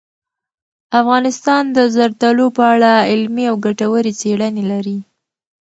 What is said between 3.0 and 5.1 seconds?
علمي او ګټورې څېړنې لري.